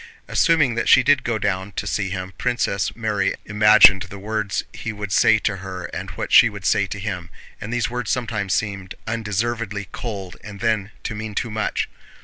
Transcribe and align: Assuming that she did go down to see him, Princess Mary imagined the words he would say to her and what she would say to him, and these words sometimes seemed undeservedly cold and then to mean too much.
Assuming 0.27 0.73
that 0.73 0.89
she 0.89 1.03
did 1.03 1.23
go 1.23 1.37
down 1.37 1.73
to 1.73 1.85
see 1.85 2.09
him, 2.09 2.33
Princess 2.39 2.95
Mary 2.95 3.35
imagined 3.45 4.01
the 4.01 4.17
words 4.17 4.63
he 4.73 4.91
would 4.91 5.11
say 5.11 5.37
to 5.37 5.57
her 5.57 5.83
and 5.93 6.09
what 6.17 6.31
she 6.31 6.49
would 6.49 6.65
say 6.65 6.87
to 6.87 6.97
him, 6.97 7.29
and 7.61 7.71
these 7.71 7.87
words 7.87 8.09
sometimes 8.09 8.51
seemed 8.55 8.95
undeservedly 9.05 9.89
cold 9.91 10.37
and 10.43 10.59
then 10.59 10.89
to 11.03 11.13
mean 11.13 11.35
too 11.35 11.51
much. 11.51 11.87